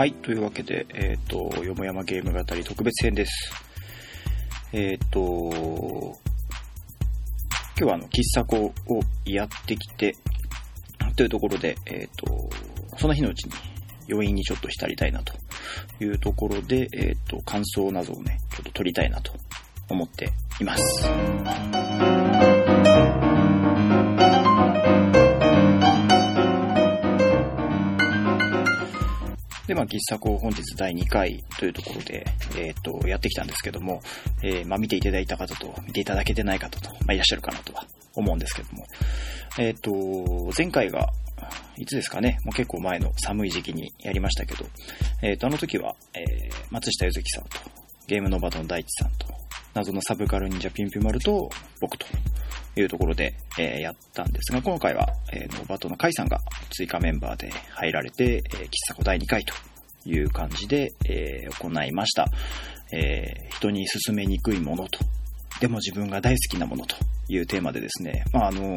[0.00, 3.52] はい、というわけで、えっ、ー、と、よもやまゲーム語り特別編です。
[4.72, 6.16] えっ、ー、と、
[7.76, 8.72] 今日はあの、喫茶子を
[9.26, 10.14] やってきて、
[11.16, 12.48] というところで、えっ、ー、と、
[12.96, 13.69] その日のうちに
[14.10, 15.34] 余韻にちょっと浸りたいなと
[16.02, 19.32] いうところで、えっ、と、感想などをね、ちょっと撮りたいなと
[19.88, 21.08] 思っています。
[29.70, 34.00] で、まあ、喫茶校本日第2回というところで、えっ、ー、と、やってきたんですけども、
[34.42, 38.84] えー、まあ、見ていただいた方と、見ていただけてない方と、まあ、いらっしゃるかなとは思うんですけども、
[39.60, 41.10] えっ、ー、と、前回が、
[41.80, 44.66] いつですかね、もう結構前の寒い時期にやりましたけど、
[45.22, 47.58] えっ、と、あの時は、え松下ゆずきさんと、
[48.06, 49.26] ゲームノバトの大地さんと、
[49.72, 51.48] 謎のサブカル忍者ピンピュマルと、
[51.80, 52.06] 僕と、
[52.76, 56.38] いうところで、えー、やったんですが、今回は、えー、バトンのカイさんが
[56.70, 59.54] 追加メンバーで入られて、えー、喫茶子第2回と
[60.04, 62.26] いう感じで、えー、行いました。
[62.92, 65.00] えー、人に勧めにくいものと、
[65.60, 66.96] でも自分が大好きなものと
[67.28, 68.76] いうテーマでですね、まあ、あの、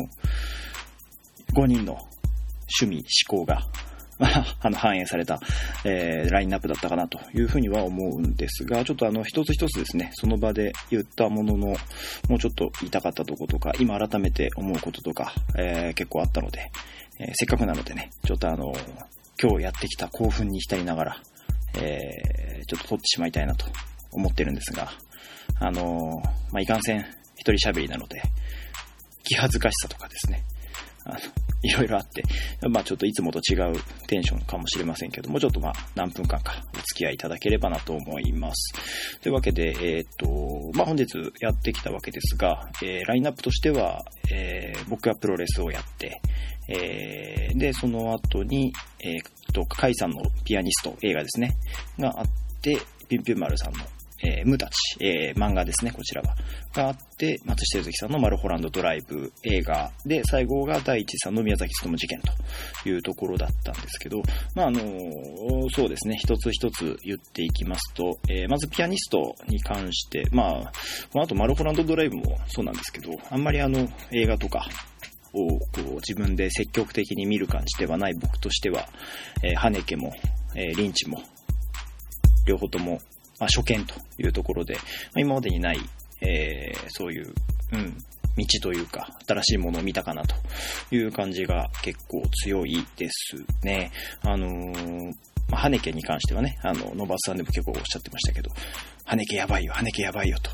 [1.54, 1.98] 5人の
[2.82, 3.62] 趣味、思考が
[4.62, 5.40] あの、反映された、
[5.84, 11.68] えー、ラインナップだったかなというふうには思うんですが、ちょっとあの、一つ一つですね、その場で言ったものの、
[12.30, 16.72] もうちょっと言いたかったとことか、今改めて思うこととか、えー、結構あったので、
[17.20, 18.74] えー、せっかくなのでね、ちょっとあの、
[19.42, 21.18] 今日やってきた興奮に浸りながら、
[21.76, 23.66] えー、ちょっと撮ってしまいたいなと
[24.12, 24.92] 思ってるんですが、
[25.60, 28.22] あのまあ、いかんせん一人喋りなので、
[29.24, 30.44] 気恥ずかしさとかですね、
[31.06, 31.20] あの、
[31.64, 32.24] いろいろあって、
[32.70, 33.74] まあちょっといつもと違う
[34.08, 39.20] テンションかもしれませんけども、ちょっとまあ何分間かお付き合いいただければなと思います。
[39.22, 46.22] というわけで、えっ、と、まあ本日やってきたわけですが、えー、ラインナップとしては、えー、僕はプロレスをやって、
[46.68, 51.58] えー、で、その後に、えっ、と、カイさんのピアニスト映画ですね、
[52.00, 52.26] があっ
[52.62, 53.86] て、ピンピュン丸さんの
[54.24, 56.36] えー、ムータチ、えー、漫画ですね、こちらは。
[56.74, 64.22] があって、松下ゆずきさんのマルホランドドライブ映画で、最後が第一さんの宮崎勤事件というところだったんですけど、
[64.56, 70.72] まあ、あのー、そうですね、一つ一つ言っていきますと、えー、まずピアニストに関して、まあ、
[71.12, 74.66] この後マルホランドドライブもそうなんですけど、あんまりあの、映画とか、
[75.36, 78.88] をこう自分で積極的に見る感じではない僕としては、
[79.42, 80.14] えー、ハネケも、
[80.56, 81.22] えー、リンチも、
[82.46, 83.00] 両方とも
[83.44, 84.78] まあ、初見というところで、
[85.14, 85.80] ま、今までにない、
[86.22, 87.34] えー、そういう、
[87.74, 87.98] うん、
[88.38, 90.36] 道というか、新しいものを見たかなと
[90.96, 93.92] いう感じが結構強いですね。
[94.22, 95.12] あのー、
[95.50, 98.50] まあ、ハネケに関してはね、あの、ノバスさんでも結構おっしゃってましたけど、
[99.04, 100.52] ハネケやばいよ、ハネケやばいよと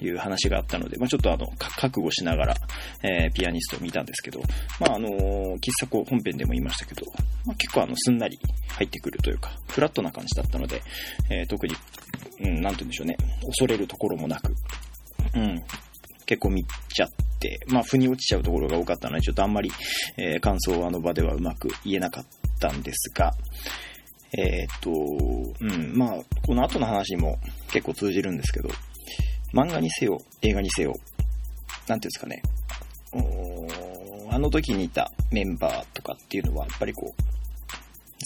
[0.00, 2.54] いう話があったので、まあ、ちょっとあの、覚悟しながら、
[3.02, 4.40] えー、ピアニストを見たんですけど、
[4.80, 7.06] まあ、あのー、喫茶子本編でも言いましたけど、
[7.46, 8.38] まあ、結構あの、すんなり
[8.68, 10.82] 入ってくるというか、フラットな感じだったので、
[11.30, 11.74] えー、特に、
[12.40, 13.16] うん、なんて言うんでしょうね、
[13.46, 14.52] 恐れるところもなく、
[15.34, 15.62] うん、
[16.26, 17.08] 結構見ちゃっ
[17.40, 19.70] て、まあ、腑に落ちちゃうところが多かったので、ちょっとあんまり、
[20.16, 22.24] えー、感想をあの場ではうまく言えなかっ
[22.60, 23.32] たんですが、
[24.36, 24.90] えー、っと、
[25.60, 27.38] うん、まあ、この後の話にも
[27.70, 28.68] 結構通じるんですけど、
[29.52, 30.94] 漫画にせよ、映画にせよ、
[31.86, 32.42] なんていうんですかね、
[34.30, 37.22] あの時にいたメンバーとかっていうのは、やっぱりこう、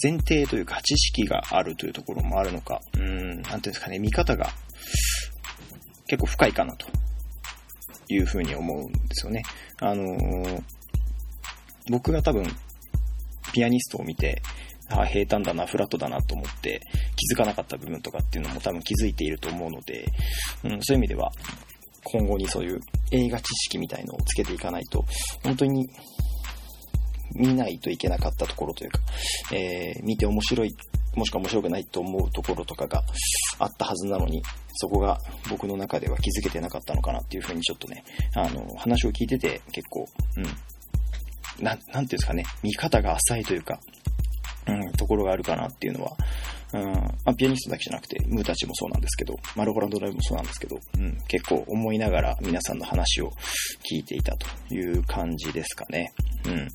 [0.01, 4.49] 前提というか知識があるというところもあるのか、うん、なんていうんですかね、見方が
[6.07, 6.87] 結構深いかなと
[8.09, 9.43] いうふうに思うんですよね。
[9.79, 10.63] あのー、
[11.89, 12.45] 僕が多分、
[13.53, 14.41] ピアニストを見て、
[15.01, 16.81] あ平坦だな、フラットだなと思って
[17.15, 20.05] 気づかなかった部分とかっていうのも多分気づいていると思うので、
[20.63, 21.31] うん、そういう意味では
[22.03, 22.79] 今後にそういう
[23.11, 25.05] 映画知識みたいのをつけていかないと、
[25.43, 25.87] 本当に
[27.35, 28.99] 見ないといけなかったところというか、
[29.51, 30.75] えー、見て面白い、
[31.15, 33.01] もしくは面白くないと思うところとかが
[33.59, 34.43] あったはずなのに、
[34.75, 35.17] そこが
[35.49, 38.03] 僕の中では気づけてなかったのかなっていうふうにちょっとね、
[38.35, 40.05] あの、話を聞いてて結構、
[40.37, 40.41] う
[41.61, 43.79] ん、ななんていうんですかね、見方が浅いというか、
[44.67, 46.15] うん、ところがあるかなっていうのは、
[46.73, 53.31] うん、まあ、ピアニストだけじゃなくて、ムーたちもそうなんですけど、マルホランドライブもそうなんですけど、うん、結構思いながら皆さんの話を
[53.89, 56.11] 聞いていたという感じですかね。
[56.45, 56.67] うん。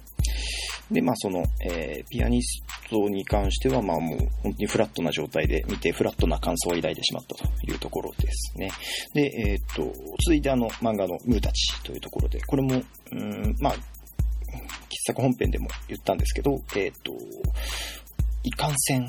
[0.90, 8.70] で、まあその、えー、ピアニストに関しては、まあもう本当にフラットな状態で見て、フラットな感想を抱いてしまったというところですね。
[9.14, 9.93] で、えー、っと、
[10.25, 12.82] 続いてあの漫画のムーたちというところで、これも、
[13.12, 13.75] うん、まあ、
[15.08, 17.12] 喫茶本編でも言ったんですけど、えっ、ー、と、
[18.44, 19.06] いかんせん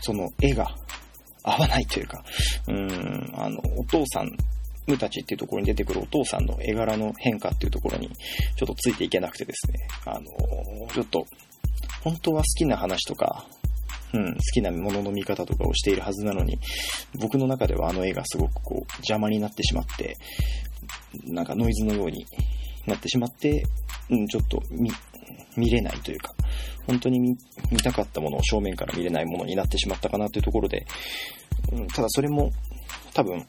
[0.00, 0.66] その絵が
[1.42, 2.24] 合わないというか、
[2.68, 4.30] うん、あの、お父さん、
[4.86, 8.08] ムたちっていうところに出てくるお父さんの絵柄の変化っていうところに
[8.56, 10.24] ちょっとついていけなくてですね、あの、
[10.94, 11.26] ちょっと、
[12.02, 13.44] 本当は好きな話とか、
[14.14, 16.58] うん、好きなものの見方とかをしているはずなのに、
[17.20, 20.16] 僕の中ではあの絵がすごくこう邪魔になってしまって、
[21.26, 22.24] なんかノイズのように
[22.86, 23.62] なってしまって、
[24.10, 24.90] うん、ちょっと見、
[25.58, 26.32] 見れないというか、
[26.86, 27.36] 本当に見
[27.82, 30.86] たかったものを正面から見れないものになってしまったかなというところで、
[31.72, 32.50] うん、ただそれも
[33.12, 33.48] 多分、なんて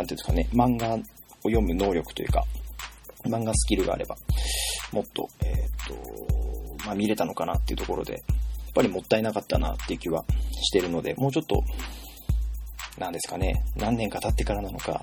[0.00, 0.98] うんですかね、漫画を
[1.44, 2.44] 読む能力というか、
[3.24, 4.16] 漫画スキルがあれば、
[4.92, 8.22] もっと、えっ、ー、と、まあ、見れたのかなっていうところで、やっ
[8.74, 10.24] ぱりもったいなかったなっていう気は
[10.62, 11.62] してるので、もうちょっと、
[12.98, 15.02] なんですかね、何年か経ってからなのか、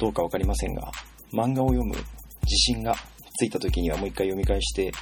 [0.00, 0.90] どうかわかりませんが、
[1.32, 2.94] 漫画を読む自信が
[3.38, 4.92] ついた時にはもう一回読み返して、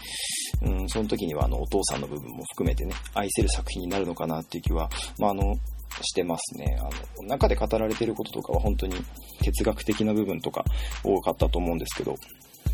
[0.62, 5.54] うん、その時にはあのお父さんの部分も含めてね、愛せる作品になるのかなっていう気は、まあ、あの、
[6.02, 6.78] してますね。
[6.80, 6.84] あ
[7.22, 8.94] の、中で語られてることとかは本当に
[9.42, 10.64] 哲学的な部分とか
[11.02, 12.14] 多かったと思うんですけど、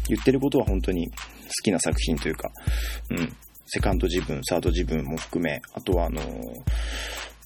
[0.09, 1.15] 言ってることは本当に好
[1.65, 2.51] きな作品というか、
[3.11, 3.37] うん、
[3.67, 6.21] セカンド自分、サード自分も含め、あとはあの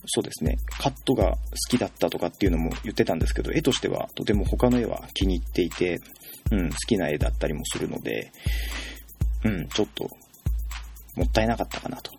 [0.07, 1.37] そうですね、カットが好
[1.69, 5.99] きだったとかっていうのも言ってたんですけど、絵としてはとても他の絵は気に入っていて、
[6.51, 8.33] うん、好きな絵だったりもするので、
[9.45, 10.09] うん、ちょっと、
[11.21, 12.11] もったいなかったかなと。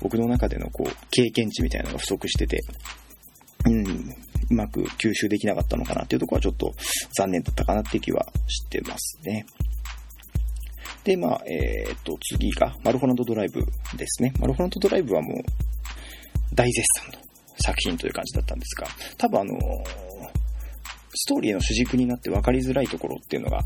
[0.00, 2.60] 僕の中でのこう、経験値みたいなのが不足してて、
[3.66, 3.86] うん、
[4.50, 6.72] うまく吸収できなかったのかなっていうところはちょっと
[7.16, 9.46] 残念だったかなって気はしてますね。
[11.04, 13.60] で、まあ、えー、っと、次が、マルフォンドドライブ
[13.96, 14.32] ですね。
[14.40, 15.34] マルフォンドドライブはもう、
[16.54, 17.18] 大絶賛の
[17.62, 18.88] 作品という感じだったんですが、
[19.18, 19.58] 多分あの、
[21.14, 23.60] ストーリーの主軸になって分かりづらいところっていうのが、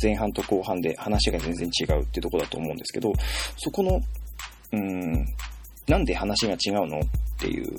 [0.00, 3.12] 前半と後半で話が全然違うっていうとこだと思うんですけど、
[3.56, 4.00] そこの、
[4.72, 5.26] うん、
[5.86, 7.02] なんで話が違うのっ
[7.38, 7.76] ていう、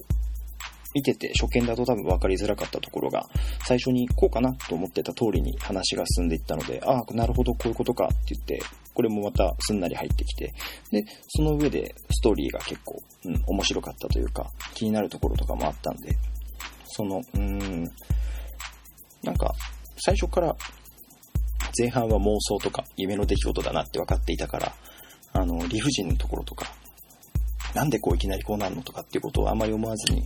[0.96, 3.30] 見てて初見だと多分分かりづらかったところが、
[3.66, 8.60] 最初にこうかなと思ってた通りに話が進んでいったので、ああ、なるほど、こういうことかって言って、
[8.94, 10.52] これもまたすんなり入ってきて、
[10.92, 16.18] で、その上でストーリーが結構、うん、面白かったというか、気になるところとかもあったんで、
[16.88, 17.84] その、うーん、
[19.24, 19.54] なんか、
[19.98, 20.56] 最初から
[21.80, 24.74] 前半は妄想とか夢の出来事だなって分かっていたから、
[25.32, 26.66] あの、理不尽のところとか、
[27.74, 30.24] なんでこういきなりこうなるのとかっていうことをあまり思わずに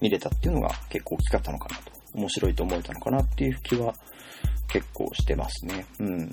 [0.00, 1.92] 見れたっていうのが結構大きかったのかなと。
[2.14, 3.94] 面白いと思えたのかなっていう気は
[4.68, 5.84] 結構してますね。
[5.98, 6.30] うん。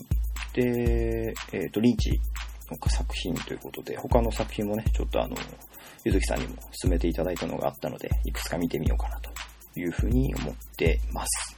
[0.53, 2.11] で、えっ、ー、と、リンチ
[2.71, 5.35] の作品ということで、他の作品もね、ちょっとあの、
[6.05, 9.31] ゆずきさんにも進めていただいたのがあったので、いくつか見てみようかなと
[9.79, 11.54] いうふうに思ってます。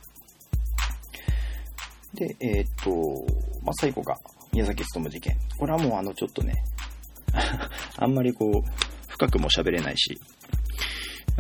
[2.17, 2.89] で、えっ、と、
[3.63, 4.17] まあ、最後が
[4.51, 5.37] 宮崎勤事件。
[5.57, 6.55] これはもうあの、ちょっとね、
[7.95, 10.19] あんまりこう、深くも喋れないし、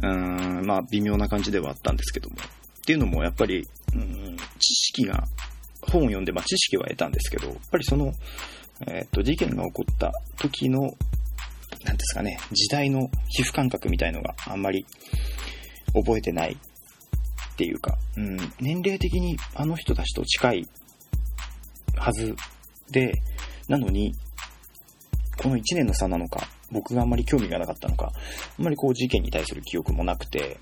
[0.03, 2.35] うーん、まあ、微妙な感じではあったんですけども。
[2.35, 2.39] っ
[2.85, 5.23] ていうのも、やっぱり、うん、知識が
[5.81, 8.13] 本を読んで、まあ、知識は得たんですけど、やっぱりその、
[8.87, 14.85] えっ、と、事件が起こった時の、なんですかね、時代の皮膚感覚みたいのがあんまり
[15.93, 16.57] 覚えてない
[17.57, 20.67] っていうか、うん、年齢的にあの人たちと近い
[21.95, 22.35] はず
[22.91, 23.11] で、
[23.67, 24.13] なのに、
[25.41, 28.11] この1年の差なのか、僕があんまり興味がなかったのか、
[28.59, 30.59] あんまりこう事件に対する記憶もなくて、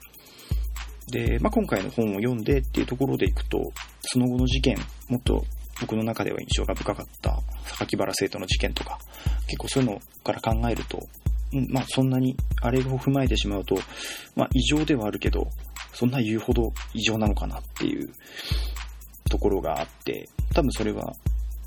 [1.11, 3.61] で、まあ、今回の本を読んでっていうところでいくと、
[3.99, 4.77] その後の事件、
[5.09, 5.43] もっと
[5.81, 7.37] 僕の中では印象が深かった
[7.77, 8.97] 榊原生徒の事件とか、
[9.47, 10.99] 結構そういうのから考えると、
[11.51, 13.75] うん、まあそんなに、あれを踏まえてしまうと、
[14.37, 15.49] まあ異常ではあるけど、
[15.95, 18.09] そんな言うほど異常なのかなっていう
[19.29, 21.13] ところがあって、多分それは、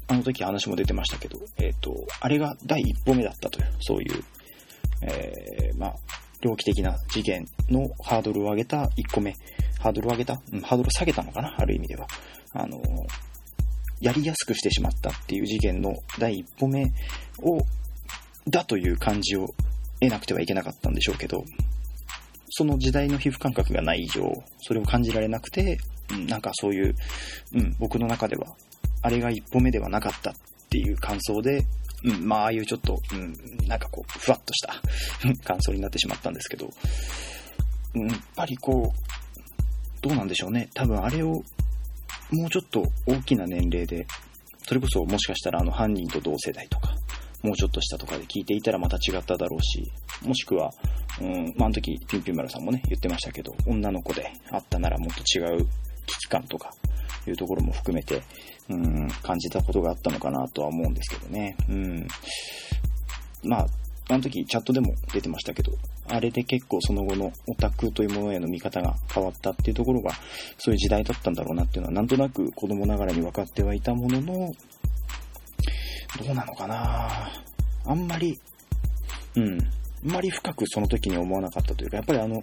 [0.07, 4.25] あの時話も出てましたけど、えっ、ー、と、あれが第一歩目だったという、そういう、
[5.03, 5.95] えー、まあ、
[6.41, 9.35] 猟奇的な事件のハードルを上げた1個目。
[9.81, 12.07] ハードルを上げた、うん、ハードルを下げたのかなある意味では。
[12.53, 12.81] あの、
[14.01, 16.85] やりやすくしてしまったっていう事件の第一歩目
[17.43, 17.61] を、
[18.49, 19.47] だという感じを
[20.01, 21.45] 得なくてはいけなかったんでしょうけど、
[22.50, 25.78] その時代の皮膚感覚がない以上、それを感じられなくて、
[26.12, 26.95] うん、なんかそういう、
[27.55, 28.57] うん、僕の中では、
[29.02, 30.35] あれが一歩目ではなかったっ
[30.71, 31.64] ていう感想で、
[32.05, 33.35] うん、まあ、ああいうちょっと、うん、
[33.67, 34.81] なんかこう、ふわっとした
[35.45, 36.71] 感想になってしまったんですけど、
[37.95, 40.69] うん、やっぱりこう、どうなんでしょうね。
[40.75, 41.33] 多分あれを、
[42.31, 44.07] もうちょっと大きな年齢で、
[44.67, 46.95] それこそもしかしたらあの犯人と同世代とか、
[47.43, 49.90] もうちょっとしたとかで聞いていたらまた違っただろうし、
[50.23, 50.71] もしくは、
[51.21, 55.67] うん、まあ、あの時、ピンピン丸さんもね、言ってましたけど、女の子であったならもっと違う
[56.07, 56.71] 危機感とか、
[57.29, 58.23] いうところも含めて、
[58.69, 61.57] うん、感じたことがあったのかなとは思うんですけどね。
[61.69, 62.07] うん。
[63.45, 63.67] まあ、
[64.11, 65.73] あの時チャットでも出てましたけど、
[66.09, 70.13] あれで結構その後のオタクというものへの見方が変わったっていうところが、
[70.59, 74.53] そういう時代だったんだろうなっていうのは、なんとなく子供ながらに分かってはいたものの、
[76.25, 77.31] どうなのかな
[77.85, 78.39] あんまり、
[79.37, 79.59] うん、あん
[80.05, 82.43] んまり深くその時に思わなかったというか、やっぱりあの、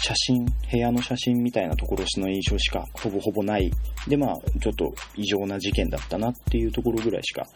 [0.00, 3.70] 写真、部屋の写真みたいなところの印象しかほぼほぼない。
[4.06, 7.46] で、まあ、ちょっと異常な事件だったなっていうところぐらいしか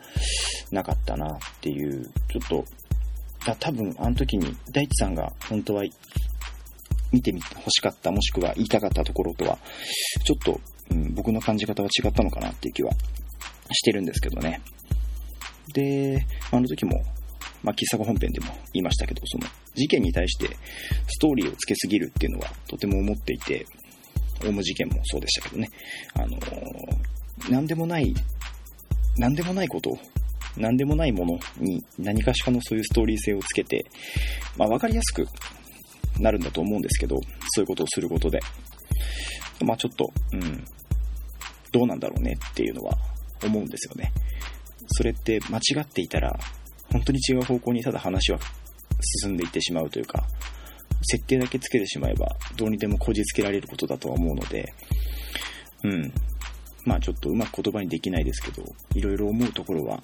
[0.71, 2.65] なかったなっていう、ちょっと、
[3.47, 5.85] だ多分あの時に大地さんが本当は
[7.13, 9.59] 見てみ欲しかった、もしくは言いたかったところとは、
[10.25, 10.61] ちょっと、
[10.91, 12.93] うん、僕の感じ方は違ったのかなっていう気は
[13.73, 14.61] してるんですけどね。
[15.73, 17.03] で、あの時も
[17.63, 20.49] まあ、喫茶本編でも言いましたけど、その事件に対して
[21.07, 23.67] ストーリーをつけすぎるっていうのはとても思っていて、
[24.45, 25.69] オウム事件もそうでしたけどね、
[26.15, 28.15] あのー、なんでもない、
[29.19, 29.99] なんでもないことを、
[30.57, 33.85] なんでもないものに何かしらのそういうストーリー性をつけて、
[34.57, 35.27] まあ、わかりやすく
[36.19, 37.17] なるんだと思うんですけど、
[37.51, 38.41] そういうことをすることで。
[39.65, 40.65] まあ、ちょっと、うん、
[41.73, 42.97] どうなんだろうねっていうのは
[43.45, 44.13] 思うんですよね。
[44.89, 46.39] それって間違っていたら
[46.93, 48.39] 本当に違う方向にただ話は
[49.23, 50.25] 進んでいってしまうというか、
[51.03, 54.73] 設定だけつけてしまえば、どうにでもこじつけられることだとは思うので、
[55.85, 56.13] うん。
[56.85, 58.63] まあちょっとうまく言葉にできないですけど、
[58.95, 60.01] いろいろ思うところは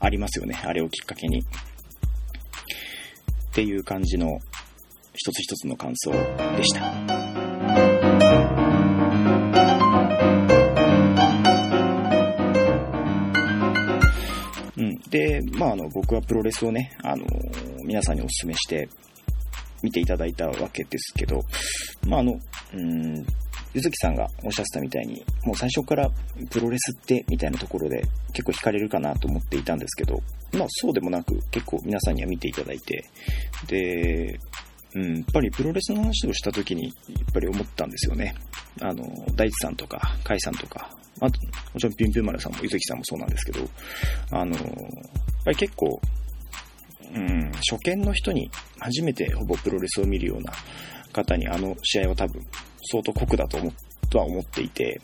[0.00, 0.60] ありますよね。
[0.64, 1.40] あれをきっかけに。
[1.40, 1.44] っ
[3.54, 4.38] ていう感じの
[5.14, 6.12] 一つ一つの感想
[6.56, 7.01] でした。
[15.12, 17.26] で、まあ、あの、僕はプロレスをね、あの、
[17.84, 18.88] 皆さんにお勧めして
[19.82, 21.40] 見ていただいたわけですけど、
[22.08, 23.26] まあ、あの、うん、
[23.74, 26.10] ゆずきさんがおっしゃってたみたいに、もう最初から
[26.50, 28.02] プロレスってみたいなところで
[28.32, 30.20] 結構惹かれるかなと思っていたんですけど、
[30.52, 33.04] まあそうでもなく結構皆さんには見ていただいて、
[33.66, 34.38] で、
[34.94, 38.34] うん、やっぱりプロレスの話をした時に、やっぱり思ったんですよね。
[38.80, 41.40] あの、大地さんとか、甲斐さんとか、あと、
[41.72, 43.68] もちろんピンピン丸さんも、ゆずきさんもそうなんですけど、
[44.30, 44.64] あの、やっ
[45.44, 46.00] ぱり結構、
[47.14, 50.52] うん、初見の人に初めてほぼプロレスを見るような
[51.12, 52.42] 方にあの試合は多分
[52.90, 53.72] 相当酷だと思
[54.08, 55.00] とは思っていて、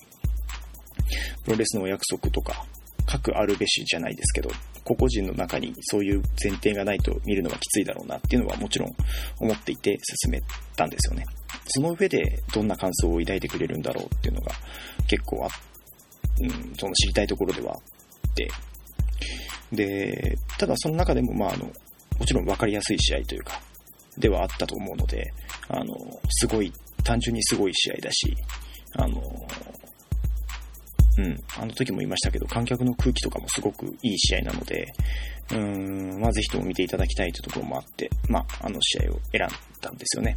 [1.45, 2.64] プロレスのお約束とか、
[3.09, 4.50] 各あるべしじゃないですけど、
[4.85, 8.95] 個々人の中にそういう前提がないと見るのはきついだろうなっていうのはもちろん
[9.41, 10.41] 思っていて進め
[10.77, 11.25] たんですよね。
[11.67, 12.23] その上で
[12.53, 14.53] どんな感想を抱いてくれるんだろうっていうのが
[15.07, 15.49] 結構あ、
[16.43, 18.50] うん、その知りたいところではあって、
[19.73, 21.65] で、ただその中でもまああの、
[22.19, 23.61] もちろん分かりやすい試合というか、
[24.19, 25.33] ではあったと思うので、
[25.69, 25.95] あの、
[26.31, 26.73] すごい、
[27.05, 28.35] 単純にすごい試合だし、
[28.97, 29.23] あの、
[31.19, 34.87] うん、あの時も言いましたけど、観客の空気とかもすごくいい試合なので、
[35.51, 40.37] うーん、まあぜひとも見ていただきたいというところもあって、まあ、あの試合を選んだんですよね。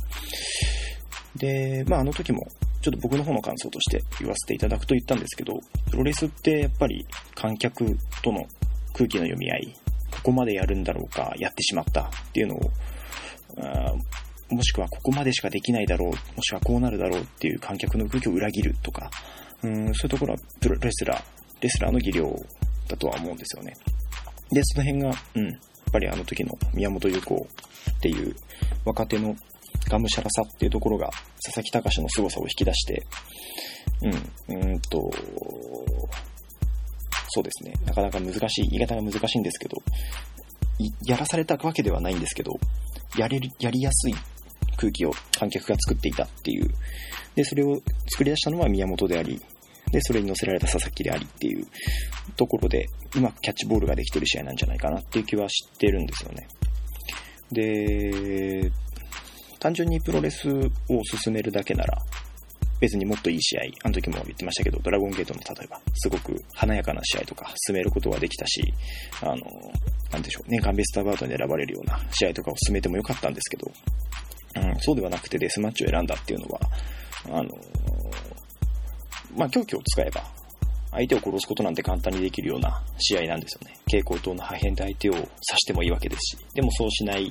[1.36, 2.42] で、まああの時も、
[2.82, 5.54] ちょっと僕の方の感想として言わせていただくと言ったんですけど、
[5.92, 7.86] プロレスってやっぱり観客
[8.24, 8.44] との
[8.94, 9.76] 空気の読み合い、
[10.10, 12.72] ここまでやるんだろうか、やってしまったっていうのを、
[14.50, 19.12] もしくはここまでしかできないだろう、もしくはこうなるだろうっていう観客の空気を裏切るとか、
[19.63, 21.24] うん、そういうところはプロレスラー、
[21.62, 22.36] レスラーの技量
[22.88, 23.74] だとは思うんですよね。
[24.51, 25.58] で、その辺が、うん、やっ
[25.91, 28.36] ぱりあの時の宮本優子っていう
[28.86, 29.36] 若手の
[29.89, 31.10] がむしゃらさっていうところが
[31.44, 33.03] 佐々木隆の凄さを引き出して、
[34.50, 35.00] うん、うんと、
[37.30, 39.77] そうですね、なかなか難しい、言い方が難しいんですけど、
[41.06, 42.51] やらされたわけではないんですけど、
[43.18, 44.15] やれる、やりやすい
[44.77, 46.70] 空気を観客が作っていたっていう。
[47.36, 49.42] で、それを作り出したのは宮本であり、
[49.92, 51.66] で、それに乗せられた佐々木でありっていう
[52.36, 56.48] ところで、うまくキャッチボールができてる試合なんじゃないかなっていう気は知ってるんですよね。
[57.52, 58.72] で、
[59.60, 61.98] 単純にプロレスを進めるだけなら、
[62.80, 68.62] 別にもっといい試合、あの時も言ってましたけど、ドラゴンゲートの例えば、すごく華やかな試合とか進めることができたし、
[69.22, 69.36] あの、
[70.12, 73.72] なんでしょう、年間ベストアバウトに選ばれるような試合とかを進めてもよかったんですけど、
[74.56, 76.60] うん、そうではなくてデスマッチを選んだっていうのは、
[77.28, 77.50] あの、
[79.36, 80.24] まあ、狂気を使えば、
[80.92, 83.78] 相手を殺すことなんて簡単にできるような試合なんですよね。
[83.86, 87.28] 蛍光灯の破片で相手を刺してもいいわけですし、でもそうしない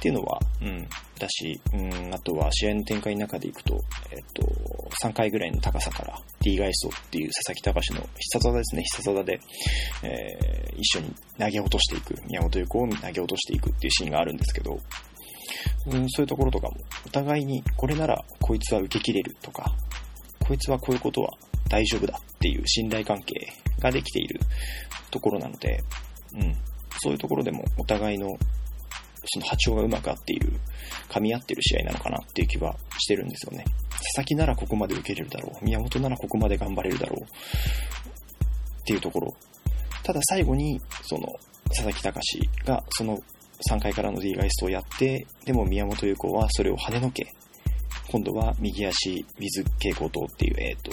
[0.00, 0.88] っていうのは、うん、
[1.18, 3.74] だし、うん、あとは試合の展開の中でいくと、
[4.10, 4.42] えっと、
[5.02, 9.40] 3回ぐらいの高さから D ガイストっていう佐々木隆の必殺技ですね、必殺技で、
[10.02, 14.78] えー、一緒に投げ落としていく、宮本優子を投げ落としていくっていうシーンがあるんですけど、
[15.86, 19.72] うん、そういうところとかも、お互いにこれならこいつは受け切れるとか、
[20.46, 21.30] こいつはこういうことは
[21.68, 23.34] 大丈夫だっていう信頼関係
[23.80, 24.40] ができている
[25.10, 25.82] ところなので、
[26.34, 26.54] うん、
[27.00, 28.28] そういうところでもお互いの
[29.26, 30.52] その波長がうまく合っている、
[31.08, 33.64] 噛み合ってる試合なのかなっていう気はしてるんですよね。
[33.90, 35.64] 佐々木ならここまで受けれるだろう。
[35.64, 37.24] 宮本ならここまで頑張れるだろう。
[37.24, 37.26] っ
[38.86, 39.34] ていうところ。
[40.02, 41.26] ただ最後に、その、
[41.68, 43.18] 佐々木隆がその
[43.68, 47.26] 3回からの D ガイストをやって、でも宮本優子はそれを跳ねのけ、
[48.10, 50.92] 今度は右足、水蛍光灯っていう、えっ、ー、と、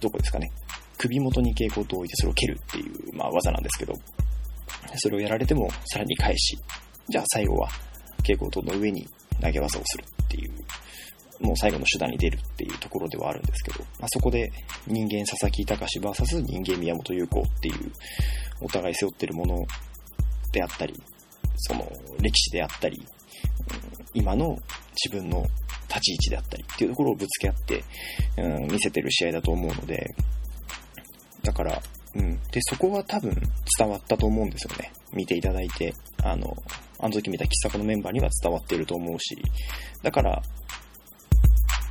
[0.00, 0.50] どこですかね。
[0.98, 3.94] 首元に蛍光灯を置いてそれを蹴るっていう、まあ、技なんですけど、
[4.96, 6.58] それをやられてもさらに返し、
[7.08, 7.68] じゃあ最後は
[8.18, 9.06] 蛍光灯の上に
[9.40, 10.52] 投げ技をするっていう、
[11.40, 14.50] もう最後の手段に出るっていうところではあるんですけど、まあ、そこで
[14.86, 17.92] 人間佐々木隆 VS 人間宮本優子っていう
[18.60, 19.64] お互い背負ってるもの
[20.52, 20.94] であったり、
[21.58, 23.04] その歴史であったり、
[24.14, 24.56] 今の
[25.04, 25.44] 自分の
[25.88, 27.84] 立ち位置であったりっていうところをぶつけ合って、
[28.36, 30.14] うん、見せてる試合だと思うので、
[31.42, 31.80] だから、
[32.14, 32.40] うん。
[32.50, 33.34] で、そこは多分
[33.78, 34.92] 伝わったと思うんですよね。
[35.12, 36.54] 見ていただいて、あの、
[36.98, 39.36] あの時見た喫茶店のメンバーには伝わっていると思うし、
[40.02, 40.42] だから、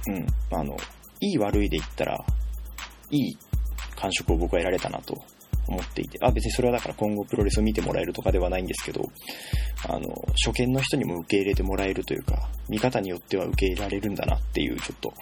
[0.08, 0.76] うん、あの、
[1.22, 2.18] いい悪いで言ったら、
[3.10, 3.38] いい
[3.96, 5.16] 感触を僕は得られたなと
[5.68, 9.02] 思っていて、あ、別にそれはだから今後プロレスを見てもらえるとかではないんですけど、
[9.88, 10.08] あの、
[10.44, 15.14] 初見の人にも受け入れてもらえるというか、見方によっては受け入れられるんだなっていう、ちょっと、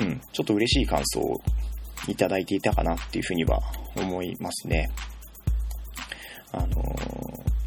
[0.00, 1.40] うん、ちょっと嬉しい感想を
[2.08, 3.60] いただいていたかなっていうふうには
[3.96, 4.88] 思いますね。
[6.52, 6.66] あの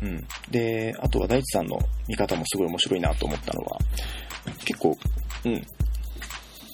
[0.02, 0.26] うん。
[0.50, 3.80] で、あとは大地さんの見方もすごい面白いなと思ったのは、
[4.66, 4.98] 結構、
[5.46, 5.66] うん。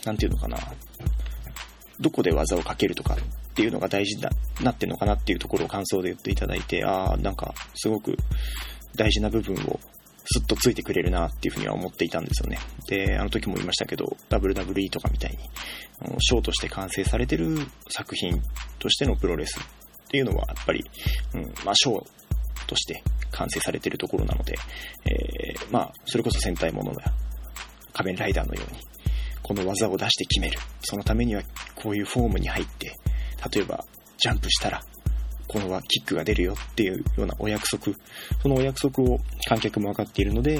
[0.05, 0.57] なんていうのかな。
[1.99, 3.17] どこで技をかけるとか
[3.55, 4.29] っていうのが大事だ
[4.61, 8.17] なってるのかなっていうところを感想で言っていただいて、ああ、なんかすごく
[8.97, 9.79] 大事な部分を
[10.25, 12.59] スッとついてくれるなっていうふうには思っていたんですよね。
[12.89, 15.37] で、あの時も言いましたけど、WWE とかみたいに、
[16.19, 17.59] ショーとして完成されてる
[17.89, 18.41] 作品
[18.77, 19.63] としてのプロレスっ
[20.09, 20.83] ていうのは、やっぱり、
[21.35, 22.05] うん、まあ、ショー
[22.67, 24.55] として完成されてるところなので、
[25.05, 26.97] えー、まあ、それこそ戦隊ものや
[27.93, 28.79] 仮面ライダーのように、
[29.43, 30.57] この技を出して決める。
[30.81, 31.43] そのためには
[31.75, 32.93] こういうフォームに入って、
[33.53, 33.85] 例えば
[34.17, 34.81] ジャンプしたら、
[35.47, 37.95] このはキックが出るよっていうようなお約束、
[38.41, 40.59] そのお約束を観客も分かっているので、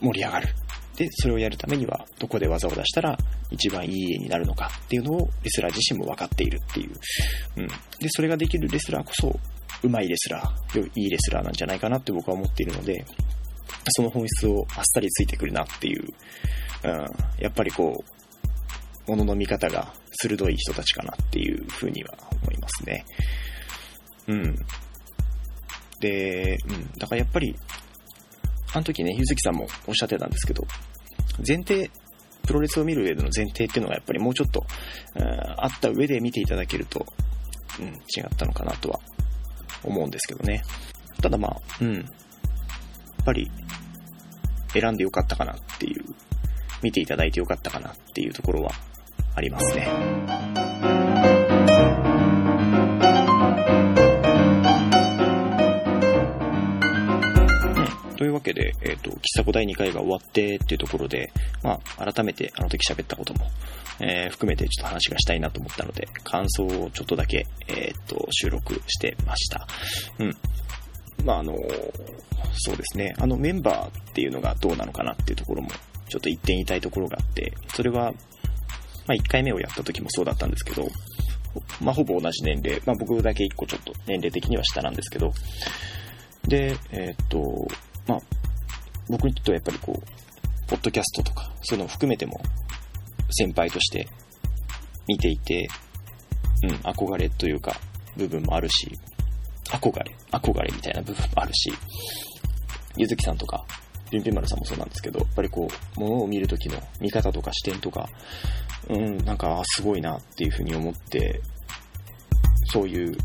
[0.00, 0.48] 盛り上がる。
[0.96, 3.16] で、それをやるためには、どこで技を出したら
[3.50, 6.90] 一番いい絵になるのかっていうのをレスラー自身も分かっているっていう。
[7.56, 7.66] うん。
[7.66, 7.74] で、
[8.08, 9.38] それができるレスラーこそ、
[9.82, 13.04] うまいレスラー、いいレスラーなんじゃないかなって僕は思っているので、
[13.90, 16.04] その本質をあっさりついてくるなっていう、
[16.84, 16.90] うん、
[17.40, 18.17] やっぱりこう、
[19.16, 23.04] のの見方が鋭い人たちかなっていうふうには思いますね。
[24.28, 24.54] うん。
[26.00, 26.92] で、うん。
[26.98, 27.56] だからやっぱり、
[28.72, 30.64] あの時ね、ゆずきさんもおっしゃってたんですけど、
[31.46, 31.90] 前提、
[32.46, 34.64] プロレスを見る上での前提っていうのがやっぱりもうちょっと、
[35.16, 37.04] うん、あった上で見ていただけると、
[37.78, 37.90] うん、違
[38.26, 39.00] ったのかなとは
[39.84, 40.62] 思うんですけどね。
[41.22, 41.94] ただまあ、うん。
[41.94, 42.04] やっ
[43.24, 43.50] ぱり、
[44.72, 46.04] 選んでよかったかなっていう、
[46.82, 48.72] 見ていただいてよかったかなっていうところは
[49.38, 49.88] ありますね。
[58.16, 61.30] というわけで、えっ、ー、と、喫茶子第2回が終わってっていうところで、
[61.62, 63.46] まあ、改めてあの時喋ったことも、
[64.00, 69.68] えー、含めてちょっと話がしたいなと思ったので、感想をちょっとだけ、えっ、ー、と、収録してました。
[70.18, 70.36] うん。
[71.24, 71.54] まあ、あの、
[72.54, 73.14] そうですね。
[73.18, 75.68] あのメンバーっていうのがどうなのかなっていうところも、
[76.08, 78.12] ちょっと一点言いたいところがあって、それは、
[79.08, 80.86] まあ、1回目をやった時もそうだったんですけど、
[81.80, 85.32] まあ、ほぼ同じ年齢、まあ、僕だけ1個ちょっと年齢的には下なんですけど、
[86.46, 87.66] で、えー、っと、
[88.06, 88.18] まあ、
[89.08, 92.40] 僕にとってはやっぱりこう、ポッドキャストとか、そういうのを含めても、
[93.30, 94.06] 先輩として
[95.06, 95.66] 見ていて、
[96.64, 97.74] うん、憧れというか、
[98.16, 98.90] 部分もあるし、
[99.70, 101.72] 憧れ、憧れみたいな部分もあるし、
[102.96, 103.64] ゆずきさんとか、
[104.10, 108.08] ピンピン丸さんもそうなんですけど、やっぱりこう、物を見るときの見方とか視点とか、
[108.88, 111.40] うん、なんか、すごいなっていうふうに思って、
[112.66, 113.16] そういう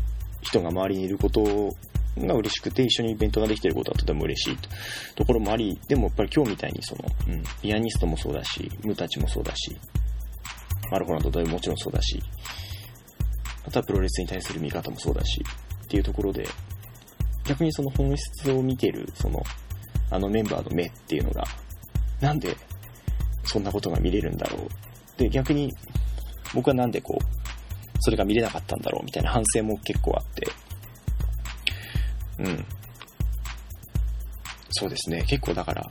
[0.42, 1.42] 人が周りにいること
[2.18, 4.68] が嬉しくて、一緒にイベントができてることはとても嬉しいと
[5.16, 9.76] ところもあり、でもやっぱり今日みたいにその、うん、ピアニストもそうだし、ムたちもそうだし、
[10.90, 12.22] マルコランドドもちろんそうだし、
[13.66, 15.42] あとはプロレスに対する見方もそうだし、
[15.84, 16.46] っていうところで、
[17.44, 19.42] 逆にその本質を見てる、その、
[20.10, 21.44] あのメンバーの目っていうのが、
[22.20, 22.56] なんで
[23.44, 24.68] そんなことが見れるんだろう
[25.16, 25.72] で、逆に、
[26.54, 27.24] 僕はなんでこう、
[28.00, 30.46] それが見れなかったんだろうみたいな反省も結構あって、
[32.38, 32.66] うん。
[34.70, 35.90] そうですね、結構だから、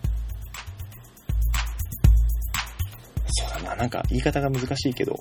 [3.28, 5.16] そうだな、なんか言い方が難しいけど、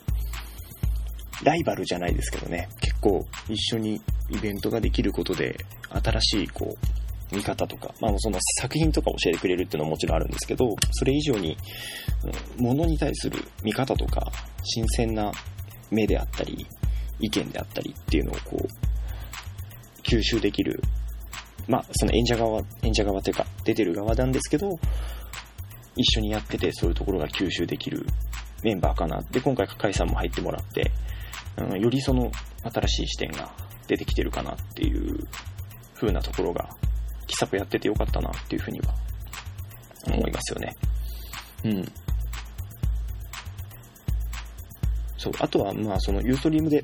[1.45, 5.57] ライバルじゃないですけどね、結構一緒にイベントができることで、
[6.03, 7.02] 新しいこう、
[7.33, 11.57] 見方とか、まあその作品とか教えてくれるっていうのはもちろんあるんですけど、それ以上に、
[12.59, 14.23] うん、物に対する見方とか、
[14.63, 15.33] 新鮮な
[15.91, 16.67] 目であったり、
[17.21, 20.83] 意見であったりっていうのをこう、吸収できる、
[21.69, 24.79] まあその演者側、演者側っていうか、出てる側なんですけど、
[25.97, 28.07] 一緒にやっててそういうところが吸収できる
[28.63, 29.21] メンバーかな。
[29.31, 30.91] で、今回、カイさんも入ってもらって、
[31.59, 32.31] うん、よりその
[32.63, 33.53] 新しい視点が
[33.87, 35.29] 出てきてるかなっていう
[35.95, 36.69] 風なところが、
[37.33, 38.95] 喫茶店やっててよかったなっていうふうには
[40.07, 40.77] 思いますよね。
[41.65, 41.93] うん。
[45.17, 46.83] そう、あとは、まあ、そのユーストリームで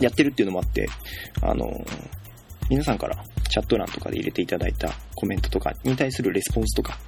[0.00, 0.88] やってるっていうのもあって、
[1.42, 1.70] あの、
[2.68, 6.98] 皆さんからチャット欄とかで入れていただいたコメントとかに対するレスポンスとか、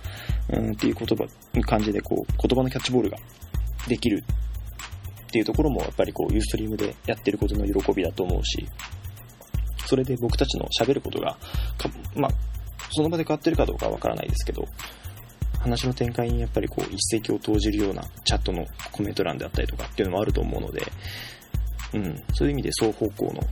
[0.50, 1.26] うんっていう言葉、
[1.62, 3.18] 感じでこう、言葉のキャッチボールが
[3.88, 4.22] できる
[5.26, 8.66] っていうところもやっぱりこう、ユーストリームでやってることの喜びだと思うし、
[9.86, 11.36] それで僕たちの喋ることが、
[12.14, 12.32] まあ、
[12.90, 14.66] その場で変わってるかどうかはわからないですけど、
[15.60, 20.82] 話の展開にやっぱりこう一石を投じるようなチャットのコメント欄であったりとかっていうのもあると思うので、
[21.94, 23.42] うん、そういう意味で双方向の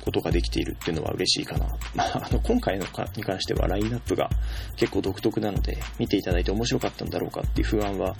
[0.00, 1.66] ことができているっていうのは嬉しいかな。
[1.94, 4.30] まあ、あの、今回のかに関してはラインナップが
[4.76, 8.16] 結構独特なので、見ていただいて面白かったんだろうかっていう不安は、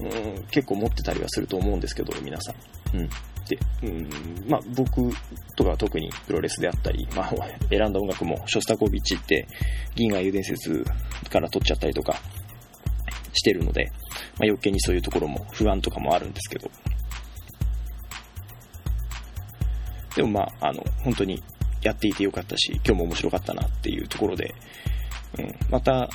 [0.00, 2.96] うん、結構持ってたりはすると思うんですけど、皆さん。
[2.96, 3.08] うん。
[3.48, 4.08] で、うん、
[4.48, 5.10] まあ、僕
[5.56, 7.34] とかは特にプロレスであったり、まあ、
[7.68, 9.46] 選んだ音楽もショスタコービッチって
[9.94, 10.84] 銀河遊伝説
[11.30, 12.16] から撮っちゃったりとか
[13.32, 16.70] してるので、まあ、余計にそういうところも不安とかもあるんですけど、
[20.16, 21.42] でもまあ、あの、本当に
[21.82, 24.54] やっていてよかったし、今日も面白かったなっていうところで、
[25.38, 26.08] うん、また、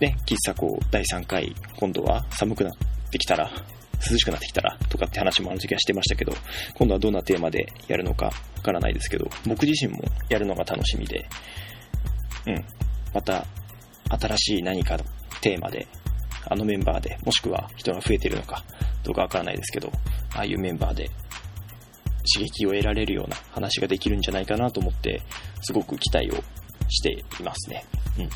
[0.00, 2.72] ね、喫茶こう第3回、今度は寒くなっ
[3.10, 3.50] てきたら、
[4.10, 6.32] 涼しくなってきたらとかって話もあの時はしてましたけど、
[6.74, 11.28] 今度はどんなテーマでやるのかわからないですけど、僕自身もやるのが楽しみで、
[12.46, 12.64] うん、
[13.12, 13.46] また
[14.18, 14.98] 新しい何か
[15.40, 15.86] テーマで、
[16.46, 18.64] あのメンバーで、もしくは人が増えてるのか
[19.04, 19.92] どうかわからないですけど、
[20.34, 21.10] ああいうメンバーで
[22.34, 25.22] 刺激を得られるような話ができるんじゃないかなと思って、
[25.62, 26.42] すごく期待を
[26.88, 27.84] していますね。
[28.18, 28.28] うん。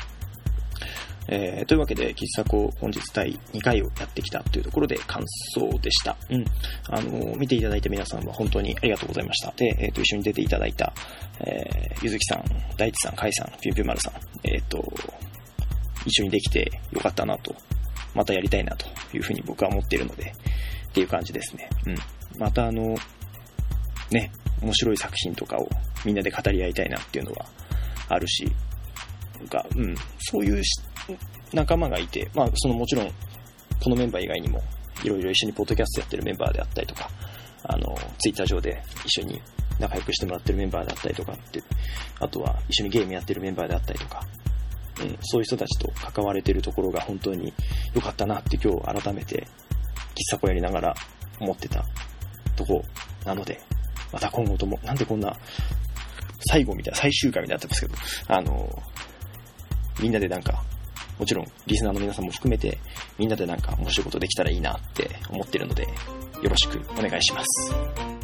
[1.27, 5.23] えー、というわけで、喫茶子本日第2回をやってきたというところで感
[5.55, 6.15] 想でした。
[6.29, 6.45] うん。
[6.89, 9.51] あの、見ていただいた皆さんは本当にありがとうございました。
[9.55, 10.93] で、えっ、ー、と、一緒に出ていただいた、
[11.39, 12.43] えー、ゆずきさん、
[12.77, 14.83] 大地さん、かいさん、ぴゅんぴゅん丸さん、えっ、と、
[16.05, 17.55] 一緒にできてよかったなと、
[18.13, 20.33] またやりたいなというふうに僕は思っているので、
[20.89, 21.69] っていう感じですね。
[21.87, 21.97] うん。
[22.37, 22.95] またあの、
[24.15, 25.67] ね、面白い作品とかを
[26.05, 27.45] みんなで語り合いたいなっていうのは
[28.07, 28.49] あるし、
[29.37, 30.63] なんか、うん、そういう
[31.53, 33.11] 仲間がいて、まあ、そのもちろん、
[33.83, 34.63] このメンバー以外にも、
[35.03, 37.09] いろいろ一緒にポッドキャストやってるメンバーであったりとか、
[37.63, 39.41] あの、ツイッター上で一緒に
[39.79, 41.61] 仲良くしてもらってるメンバーであったりとかって、
[42.19, 44.21] あとは一緒にゲームやってるメンバーであったりとか、
[45.01, 47.53] うん、そういう人たちと関われてるところが本当に
[47.93, 49.45] 良かったなって今日改めて
[50.15, 50.95] 喫茶子やりながら
[51.41, 51.83] 思ってた
[52.55, 52.81] とこ
[53.25, 53.59] なので、
[54.15, 55.35] また今後とも、なんでこんな、
[56.47, 58.83] 最後みたいな、最終回みたいになってますけど、あの、
[59.99, 60.63] みんなでなんか、
[61.19, 62.79] もちろん、リスナーの皆さんも含めて、
[63.19, 65.89] みんなでなんか面白いことできたらいいなって思ってるので、よ
[66.49, 68.14] ろしくお願いします。